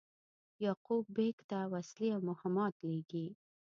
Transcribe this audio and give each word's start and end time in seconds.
یعقوب 0.63 1.05
بېګ 1.15 1.37
ته 1.49 1.59
وسلې 1.73 2.07
او 2.15 2.21
مهمات 2.29 2.75
لېږي. 2.89 3.27